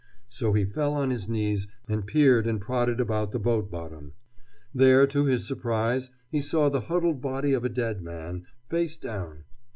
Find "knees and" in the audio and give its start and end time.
1.29-2.07